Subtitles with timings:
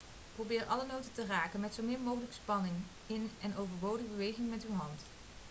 [0.35, 2.73] probeer alle noten te raken met zo min mogelijk spanning
[3.07, 5.01] in en overbodige bewegingen met uw hand